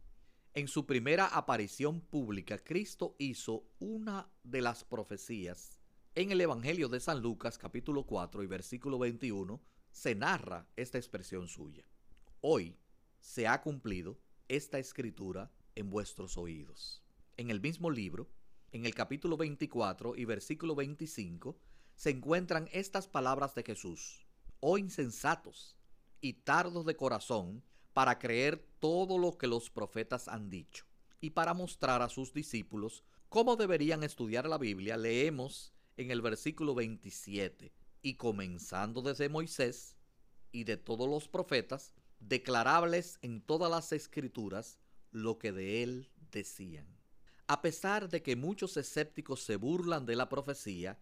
En 0.54 0.70
su 0.70 0.86
primera 0.86 1.28
aparición 1.28 2.00
pública, 2.00 2.58
Cristo 2.58 3.16
hizo 3.20 3.66
una 3.80 4.30
de 4.44 4.62
las 4.62 4.86
profecías. 4.86 5.82
En 6.14 6.32
el 6.32 6.40
Evangelio 6.40 6.88
de 6.88 7.02
San 7.02 7.22
Lucas 7.22 7.58
capítulo 7.58 8.06
4 8.06 8.42
y 8.42 8.48
versículo 8.48 8.98
21 8.98 9.62
se 9.92 10.16
narra 10.16 10.66
esta 10.78 10.98
expresión 10.98 11.50
suya. 11.50 11.86
Hoy 12.40 12.78
se 13.20 13.48
ha 13.48 13.62
cumplido 13.62 14.18
esta 14.48 14.80
escritura 14.80 15.52
en 15.76 15.90
vuestros 15.90 16.38
oídos. 16.38 17.04
En 17.38 17.50
el 17.52 17.62
mismo 17.62 17.92
libro, 17.92 18.30
en 18.72 18.86
el 18.86 18.96
capítulo 18.96 19.38
24 19.38 20.16
y 20.16 20.26
versículo 20.26 20.76
25, 20.76 21.58
se 21.96 22.10
encuentran 22.10 22.70
estas 22.72 23.08
palabras 23.08 23.56
de 23.56 23.64
Jesús. 23.64 24.26
Oh 24.60 24.78
insensatos 24.78 25.76
y 26.22 26.34
tardos 26.34 26.86
de 26.86 26.96
corazón 26.96 27.64
para 27.94 28.20
creer 28.20 28.66
todo 28.80 29.18
lo 29.18 29.38
que 29.38 29.48
los 29.48 29.70
profetas 29.70 30.28
han 30.28 30.50
dicho. 30.50 30.86
Y 31.22 31.32
para 31.32 31.54
mostrar 31.54 32.02
a 32.02 32.10
sus 32.10 32.34
discípulos 32.34 33.04
cómo 33.30 33.56
deberían 33.56 34.04
estudiar 34.04 34.48
la 34.48 34.58
Biblia, 34.58 34.98
leemos 34.98 35.74
en 35.98 36.12
el 36.12 36.22
versículo 36.22 36.76
27, 36.76 37.72
y 38.02 38.16
comenzando 38.16 39.02
desde 39.02 39.30
Moisés 39.30 39.96
y 40.52 40.66
de 40.66 40.78
todos 40.78 41.10
los 41.10 41.28
profetas, 41.28 41.94
declarables 42.20 43.18
en 43.22 43.42
todas 43.42 43.72
las 43.72 43.92
escrituras 43.92 44.80
lo 45.16 45.40
que 45.40 45.54
de 45.54 45.82
él 45.82 46.10
decían. 46.32 46.86
A 47.48 47.62
pesar 47.62 48.10
de 48.10 48.22
que 48.22 48.36
muchos 48.36 48.76
escépticos 48.76 49.44
se 49.44 49.56
burlan 49.56 50.06
de 50.06 50.18
la 50.18 50.28
profecía, 50.28 51.00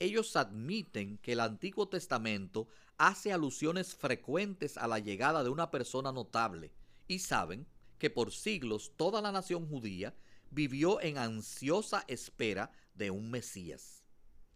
ellos 0.00 0.34
admiten 0.34 1.18
que 1.18 1.32
el 1.32 1.40
Antiguo 1.40 1.88
Testamento 1.88 2.66
hace 2.98 3.32
alusiones 3.32 3.94
frecuentes 3.94 4.76
a 4.76 4.88
la 4.88 4.98
llegada 4.98 5.44
de 5.44 5.50
una 5.50 5.70
persona 5.70 6.10
notable 6.10 6.72
y 7.06 7.20
saben 7.20 7.68
que 7.98 8.10
por 8.10 8.32
siglos 8.32 8.94
toda 8.96 9.22
la 9.22 9.30
nación 9.30 9.68
judía 9.68 10.14
vivió 10.50 11.00
en 11.00 11.18
ansiosa 11.18 12.04
espera 12.08 12.72
de 12.94 13.12
un 13.12 13.30
Mesías. 13.30 14.02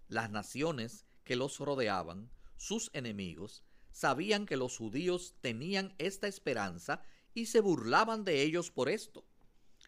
Las 0.09 0.31
naciones 0.31 1.07
que 1.23 1.37
los 1.37 1.59
rodeaban, 1.59 2.29
sus 2.57 2.90
enemigos, 2.92 3.62
sabían 3.92 4.47
que 4.47 4.57
los 4.57 4.77
judíos 4.77 5.37
tenían 5.40 5.95
esta 5.99 6.27
esperanza 6.27 7.03
y 7.37 7.44
se 7.44 7.61
burlaban 7.61 8.25
de 8.25 8.42
ellos 8.42 8.70
por 8.70 8.88
esto. 8.88 9.27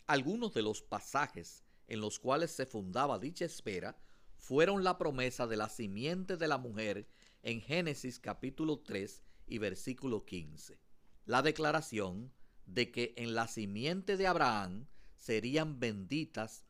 Algunos 0.07 0.53
de 0.53 0.61
los 0.61 0.83
pasajes 0.83 1.65
en 1.87 1.99
los 1.99 2.19
cuales 2.19 2.51
se 2.51 2.67
fundaba 2.67 3.19
dicha 3.19 3.47
espera 3.47 3.99
fueron 4.37 4.85
la 4.85 4.99
promesa 4.99 5.47
de 5.47 5.57
la 5.57 5.71
simiente 5.71 6.37
de 6.37 6.47
la 6.47 6.59
mujer 6.59 7.09
en 7.43 7.63
Génesis 7.63 8.21
capítulo 8.21 8.81
3 8.81 9.23
y 9.47 9.57
versículo 9.57 10.27
15. 10.27 10.79
La 11.25 11.41
declaración 11.41 12.35
de 12.67 12.91
que 12.91 13.15
en 13.17 13.35
la 13.35 13.49
simiente 13.49 14.19
de 14.19 14.27
Abraham 14.27 14.87
serían 15.17 15.81
benditas 15.81 16.67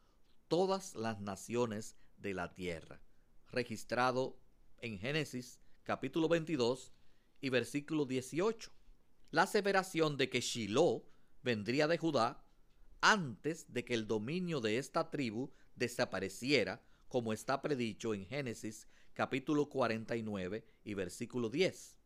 todas 0.47 0.95
las 0.95 1.21
naciones 1.21 1.97
de 2.19 2.35
la 2.35 2.55
tierra, 2.55 3.03
registrado 3.49 4.39
en 4.77 5.01
Génesis 5.01 5.59
capítulo 5.83 6.29
22 6.29 6.93
y 7.41 7.49
versículo 7.49 8.07
18. 8.07 8.78
La 9.31 9.43
aseveración 9.43 10.17
de 10.17 10.31
que 10.31 10.41
Shiloh 10.41 11.05
vendría 11.43 11.87
de 11.87 11.99
Judá 11.99 12.43
antes 13.03 13.71
de 13.71 13.85
que 13.85 13.93
el 13.93 14.07
dominio 14.07 14.63
de 14.63 14.79
esta 14.79 15.11
tribu 15.11 15.51
desapareciera 15.77 16.83
como 17.09 17.35
está 17.35 17.61
predicho 17.61 18.15
en 18.15 18.25
Génesis 18.25 18.89
capítulo 19.13 19.69
49 19.69 20.65
y 20.83 20.95
versículo 20.95 21.51
10. 21.51 21.99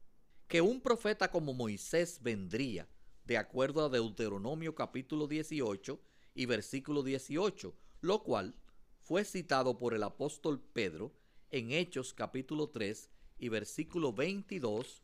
Que 0.49 0.63
un 0.63 0.81
profeta 0.81 1.31
como 1.31 1.55
Moisés 1.55 2.19
vendría, 2.23 2.89
de 3.25 3.39
acuerdo 3.39 3.85
a 3.85 3.89
Deuteronomio 3.89 4.75
capítulo 4.75 5.29
18 5.29 6.01
y 6.35 6.47
versículo 6.47 7.05
18, 7.05 7.73
lo 8.01 8.25
cual 8.25 8.57
fue 8.99 9.25
citado 9.25 9.79
por 9.79 9.95
el 9.95 10.03
apóstol 10.03 10.61
Pedro 10.61 11.15
en 11.53 11.71
Hechos 11.71 12.15
capítulo 12.15 12.71
3 12.71 13.11
y 13.39 13.49
versículo 13.49 14.13
22 14.13 15.03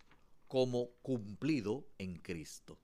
como 0.49 0.91
cumplido 1.03 1.87
en 1.99 2.17
Cristo. 2.17 2.81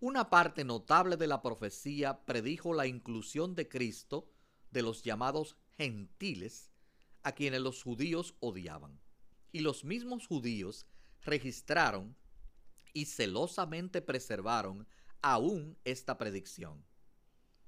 Una 0.00 0.28
parte 0.30 0.64
notable 0.64 1.16
de 1.16 1.26
la 1.26 1.42
profecía 1.42 2.24
predijo 2.24 2.74
la 2.74 2.86
inclusión 2.86 3.54
de 3.54 3.68
Cristo 3.68 4.28
de 4.70 4.82
los 4.82 5.02
llamados 5.02 5.56
gentiles 5.76 6.72
a 7.22 7.32
quienes 7.32 7.60
los 7.60 7.82
judíos 7.82 8.34
odiaban. 8.40 9.00
Y 9.52 9.60
los 9.60 9.84
mismos 9.84 10.26
judíos 10.26 10.86
registraron 11.22 12.16
y 12.92 13.06
celosamente 13.06 14.02
preservaron 14.02 14.86
aún 15.22 15.78
esta 15.84 16.18
predicción. 16.18 16.84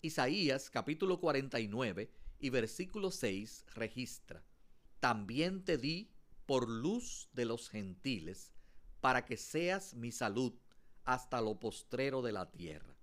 Isaías 0.03 0.71
capítulo 0.71 1.21
49 1.21 2.11
y 2.39 2.51
versículo 2.51 3.11
6 3.11 3.65
registra, 3.75 4.45
También 5.01 5.65
te 5.65 5.79
di 5.79 6.11
por 6.45 6.69
luz 6.69 7.29
de 7.33 7.45
los 7.45 7.71
gentiles, 7.71 8.53
para 9.01 9.25
que 9.25 9.37
seas 9.37 9.95
mi 9.95 10.13
salud 10.13 10.53
hasta 11.05 11.41
lo 11.41 11.59
postrero 11.59 12.23
de 12.23 12.33
la 12.33 12.51
tierra. 12.51 12.97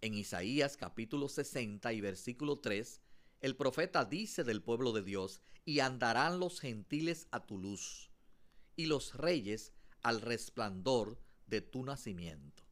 En 0.00 0.14
Isaías 0.14 0.76
capítulo 0.76 1.28
60 1.28 1.92
y 1.92 2.00
versículo 2.00 2.58
3 2.58 3.00
el 3.42 3.56
profeta 3.56 4.04
dice 4.04 4.44
del 4.44 4.62
pueblo 4.62 4.92
de 4.92 5.02
Dios, 5.02 5.42
y 5.64 5.80
andarán 5.80 6.38
los 6.38 6.60
gentiles 6.60 7.26
a 7.32 7.44
tu 7.44 7.58
luz, 7.58 8.12
y 8.76 8.86
los 8.86 9.14
reyes 9.14 9.72
al 10.02 10.20
resplandor 10.20 11.20
de 11.48 11.60
tu 11.60 11.84
nacimiento. 11.84 12.62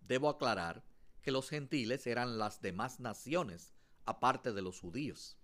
Debo 0.00 0.30
aclarar 0.30 0.86
que 1.20 1.32
los 1.32 1.50
gentiles 1.50 2.06
eran 2.06 2.38
las 2.38 2.62
demás 2.62 2.98
naciones, 2.98 3.74
aparte 4.06 4.54
de 4.54 4.62
los 4.62 4.80
judíos. 4.80 5.36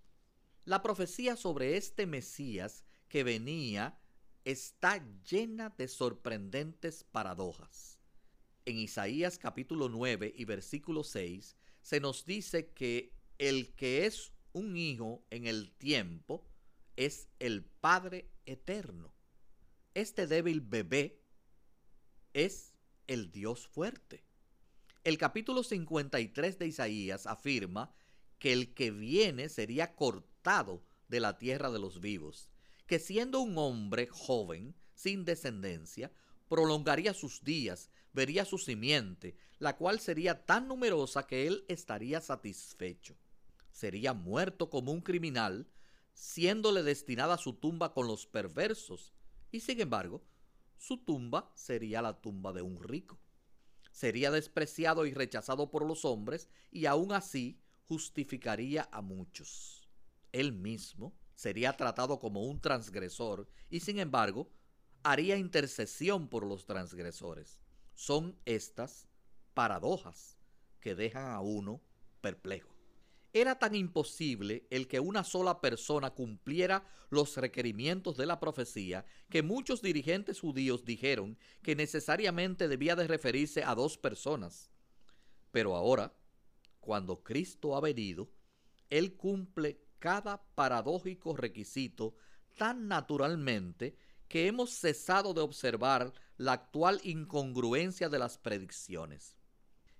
La 0.65 0.81
profecía 0.81 1.35
sobre 1.35 1.77
este 1.77 2.07
Mesías 2.07 2.83
que 3.09 3.23
venía 3.23 3.99
está 4.45 5.03
llena 5.29 5.69
de 5.77 5.87
sorprendentes 5.87 7.03
paradojas. 7.03 7.99
En 8.65 8.77
Isaías 8.77 9.37
capítulo 9.37 9.89
9 9.89 10.33
y 10.35 10.45
versículo 10.45 11.03
6 11.03 11.55
se 11.81 11.99
nos 11.99 12.25
dice 12.25 12.71
que 12.71 13.13
el 13.37 13.73
que 13.75 14.05
es 14.05 14.31
un 14.53 14.77
hijo 14.77 15.25
en 15.29 15.47
el 15.47 15.71
tiempo 15.71 16.45
es 16.95 17.29
el 17.39 17.63
Padre 17.63 18.29
eterno. 18.45 19.13
Este 19.93 20.27
débil 20.27 20.61
bebé 20.61 21.21
es 22.33 22.73
el 23.07 23.31
Dios 23.31 23.67
fuerte. 23.67 24.23
El 25.03 25.17
capítulo 25.17 25.63
53 25.63 26.59
de 26.59 26.67
Isaías 26.67 27.27
afirma 27.27 27.93
que 28.39 28.53
el 28.53 28.73
que 28.73 28.91
viene 28.91 29.49
sería 29.49 29.95
cortado 29.95 30.83
de 31.09 31.19
la 31.19 31.37
tierra 31.37 31.71
de 31.71 31.79
los 31.79 31.99
vivos, 31.99 32.49
que 32.85 32.99
siendo 32.99 33.39
un 33.39 33.57
hombre 33.57 34.07
joven, 34.07 34.75
sin 34.93 35.25
descendencia, 35.25 36.11
prolongaría 36.47 37.13
sus 37.13 37.43
días, 37.43 37.89
vería 38.11 38.45
su 38.45 38.57
simiente, 38.57 39.35
la 39.59 39.77
cual 39.77 39.99
sería 39.99 40.45
tan 40.45 40.67
numerosa 40.67 41.25
que 41.25 41.47
él 41.47 41.65
estaría 41.67 42.21
satisfecho. 42.21 43.15
Sería 43.71 44.13
muerto 44.13 44.69
como 44.69 44.91
un 44.91 45.01
criminal, 45.01 45.67
siéndole 46.13 46.83
destinada 46.83 47.37
su 47.37 47.53
tumba 47.53 47.93
con 47.93 48.07
los 48.07 48.27
perversos, 48.27 49.13
y 49.51 49.61
sin 49.61 49.81
embargo, 49.81 50.23
su 50.77 50.97
tumba 50.97 51.51
sería 51.55 52.01
la 52.01 52.21
tumba 52.21 52.53
de 52.53 52.61
un 52.61 52.81
rico. 52.83 53.19
Sería 53.91 54.31
despreciado 54.31 55.05
y 55.05 55.13
rechazado 55.13 55.71
por 55.71 55.85
los 55.85 56.05
hombres, 56.05 56.49
y 56.71 56.85
aún 56.85 57.13
así 57.13 57.59
justificaría 57.83 58.89
a 58.91 59.01
muchos. 59.01 59.87
Él 60.31 60.51
mismo 60.51 61.13
sería 61.43 61.75
tratado 61.75 62.21
como 62.21 62.43
un 62.43 62.61
transgresor, 62.61 63.49
y 63.69 63.81
sin 63.81 63.99
embargo, 63.99 64.49
haría 65.03 65.35
intercesión 65.35 66.29
por 66.29 66.45
los 66.45 66.65
transgresores. 66.65 67.59
Son 67.95 68.39
estas 68.45 69.09
paradojas 69.53 70.37
que 70.79 70.95
dejan 70.95 71.31
a 71.31 71.41
uno 71.41 71.81
perplejo. 72.21 72.69
Era 73.33 73.59
tan 73.59 73.75
imposible 73.75 74.65
el 74.69 74.87
que 74.87 75.01
una 75.01 75.25
sola 75.25 75.59
persona 75.59 76.11
cumpliera 76.11 76.87
los 77.09 77.35
requerimientos 77.35 78.15
de 78.15 78.25
la 78.25 78.39
profecía 78.39 79.05
que 79.29 79.43
muchos 79.43 79.81
dirigentes 79.81 80.39
judíos 80.39 80.85
dijeron 80.85 81.37
que 81.61 81.75
necesariamente 81.75 82.69
debía 82.69 82.95
de 82.95 83.05
referirse 83.05 83.65
a 83.65 83.75
dos 83.75 83.97
personas. 83.97 84.71
Pero 85.51 85.75
ahora, 85.75 86.13
cuando 86.79 87.21
Cristo 87.21 87.75
ha 87.75 87.81
venido, 87.81 88.29
Él 88.89 89.17
cumple 89.17 89.83
cada 90.03 90.43
paradójico 90.53 91.33
requisito 91.33 92.13
tan 92.57 92.89
naturalmente 92.89 93.95
que 94.27 94.47
hemos 94.47 94.71
cesado 94.71 95.33
de 95.33 95.39
observar 95.39 96.11
la 96.35 96.51
actual 96.51 96.99
incongruencia 97.05 98.09
de 98.09 98.19
las 98.19 98.37
predicciones. 98.37 99.37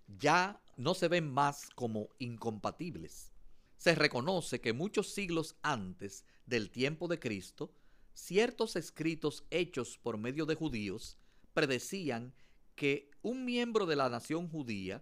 Ya 0.06 0.62
no 0.76 0.94
se 0.94 1.08
ven 1.08 1.32
más 1.32 1.70
como 1.74 2.10
incompatibles. 2.20 3.32
Se 3.78 3.96
reconoce 3.96 4.60
que 4.60 4.74
muchos 4.74 5.14
siglos 5.14 5.56
antes 5.62 6.26
del 6.46 6.70
tiempo 6.70 7.08
de 7.08 7.20
Cristo, 7.20 7.74
ciertos 8.14 8.76
escritos 8.76 9.46
hechos 9.52 9.98
por 9.98 10.18
medio 10.18 10.46
de 10.46 10.56
judíos 10.56 11.18
predecían 11.54 12.34
que 12.76 13.10
un 13.22 13.46
miembro 13.46 13.86
de 13.86 13.96
la 13.96 14.10
nación 14.10 14.50
judía, 14.50 15.02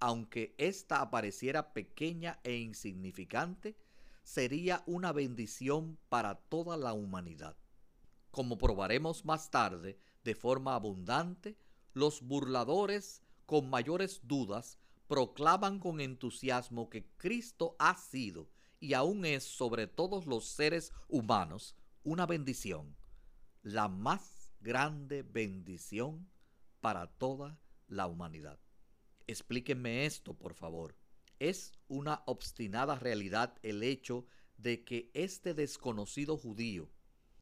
aunque 0.00 0.54
ésta 0.56 1.02
apareciera 1.02 1.74
pequeña 1.74 2.40
e 2.44 2.56
insignificante, 2.56 3.76
sería 4.22 4.82
una 4.86 5.12
bendición 5.12 5.98
para 6.08 6.36
toda 6.36 6.76
la 6.76 6.92
humanidad. 6.92 7.56
Como 8.30 8.58
probaremos 8.58 9.24
más 9.24 9.50
tarde 9.50 9.98
de 10.24 10.34
forma 10.34 10.74
abundante, 10.74 11.58
los 11.92 12.22
burladores 12.22 13.22
con 13.46 13.68
mayores 13.68 14.20
dudas 14.24 14.78
proclaman 15.06 15.78
con 15.78 16.00
entusiasmo 16.00 16.88
que 16.88 17.06
Cristo 17.18 17.76
ha 17.78 17.96
sido 17.96 18.48
y 18.80 18.94
aún 18.94 19.24
es 19.24 19.44
sobre 19.44 19.86
todos 19.86 20.26
los 20.26 20.46
seres 20.46 20.92
humanos 21.08 21.76
una 22.02 22.26
bendición, 22.26 22.96
la 23.62 23.88
más 23.88 24.52
grande 24.60 25.22
bendición 25.22 26.30
para 26.80 27.06
toda 27.06 27.60
la 27.86 28.06
humanidad. 28.06 28.58
Explíquenme 29.26 30.06
esto, 30.06 30.34
por 30.34 30.54
favor. 30.54 30.96
Es 31.42 31.72
una 31.88 32.22
obstinada 32.26 33.00
realidad 33.00 33.58
el 33.64 33.82
hecho 33.82 34.26
de 34.58 34.84
que 34.84 35.10
este 35.12 35.54
desconocido 35.54 36.36
judío, 36.36 36.88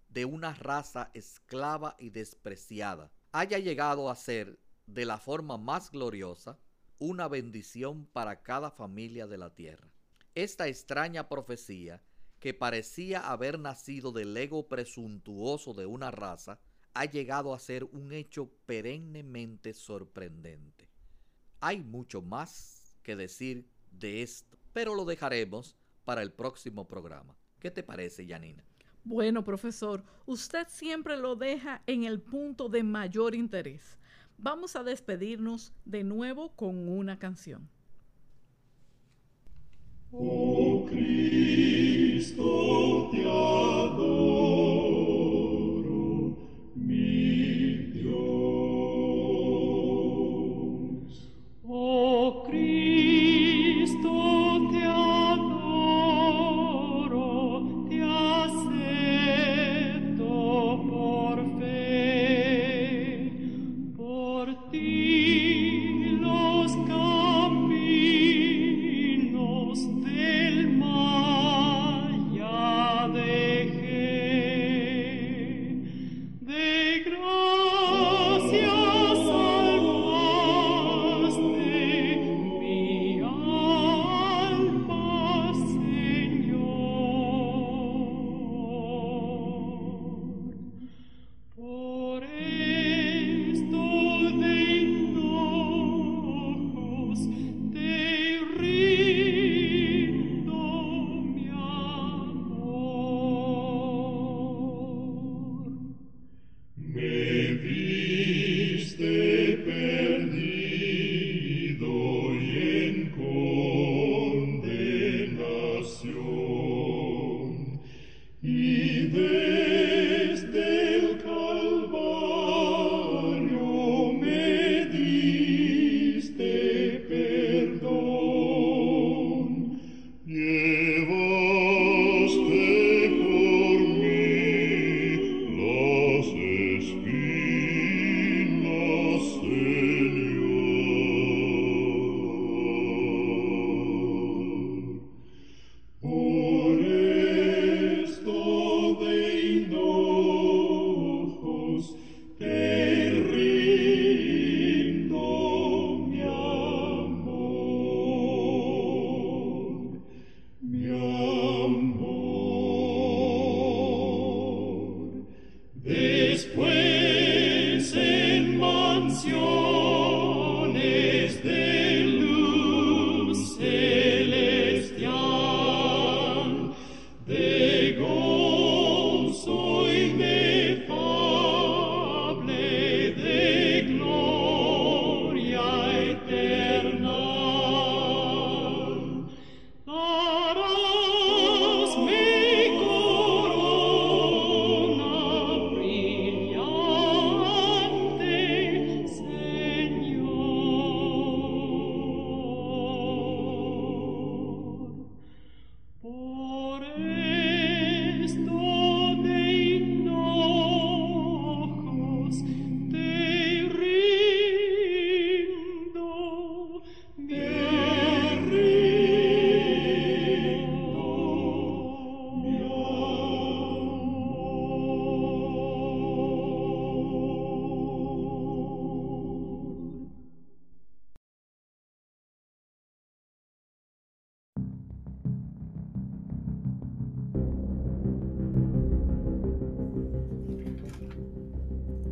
de 0.08 0.24
una 0.24 0.54
raza 0.54 1.10
esclava 1.12 1.96
y 1.98 2.08
despreciada, 2.08 3.12
haya 3.30 3.58
llegado 3.58 4.08
a 4.08 4.16
ser, 4.16 4.58
de 4.86 5.04
la 5.04 5.18
forma 5.18 5.58
más 5.58 5.90
gloriosa, 5.90 6.58
una 6.98 7.28
bendición 7.28 8.06
para 8.06 8.40
cada 8.40 8.70
familia 8.70 9.26
de 9.26 9.36
la 9.36 9.54
tierra. 9.54 9.92
Esta 10.34 10.66
extraña 10.66 11.28
profecía, 11.28 12.02
que 12.38 12.54
parecía 12.54 13.30
haber 13.30 13.58
nacido 13.58 14.12
del 14.12 14.34
ego 14.34 14.66
presuntuoso 14.66 15.74
de 15.74 15.84
una 15.84 16.10
raza, 16.10 16.58
ha 16.94 17.04
llegado 17.04 17.52
a 17.52 17.58
ser 17.58 17.84
un 17.84 18.14
hecho 18.14 18.50
perennemente 18.64 19.74
sorprendente. 19.74 20.88
Hay 21.60 21.82
mucho 21.82 22.22
más 22.22 22.96
que 23.02 23.14
decir 23.14 23.68
de 23.90 24.22
esto, 24.22 24.58
pero 24.72 24.94
lo 24.94 25.04
dejaremos 25.04 25.76
para 26.04 26.22
el 26.22 26.32
próximo 26.32 26.86
programa. 26.86 27.36
¿Qué 27.58 27.70
te 27.70 27.82
parece, 27.82 28.26
Janina? 28.26 28.64
Bueno, 29.04 29.44
profesor, 29.44 30.04
usted 30.26 30.66
siempre 30.68 31.16
lo 31.16 31.34
deja 31.36 31.82
en 31.86 32.04
el 32.04 32.20
punto 32.20 32.68
de 32.68 32.82
mayor 32.82 33.34
interés. 33.34 33.98
Vamos 34.36 34.76
a 34.76 34.82
despedirnos 34.82 35.72
de 35.84 36.04
nuevo 36.04 36.54
con 36.56 36.88
una 36.88 37.18
canción. 37.18 37.68
Oh 40.12 40.86
Cristo, 40.88 42.42
te 43.12 43.24